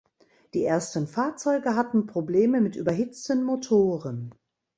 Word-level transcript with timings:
Die 0.55 0.65
ersten 0.65 1.05
Fahrzeuge 1.05 1.75
hatten 1.75 2.07
Probleme 2.07 2.59
mit 2.59 2.75
überhitzten 2.75 3.43
Motoren. 3.43 4.33